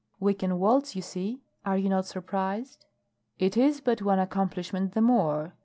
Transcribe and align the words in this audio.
"We 0.19 0.33
can 0.33 0.57
waltz, 0.57 0.95
you 0.95 1.03
see! 1.03 1.43
Are 1.63 1.77
you 1.77 1.87
not 1.87 2.07
surprised?" 2.07 2.87
"It 3.37 3.55
is 3.55 3.81
but 3.81 4.01
one 4.01 4.17
accomplishment 4.17 4.93
the 4.95 5.01
more. 5.01 5.53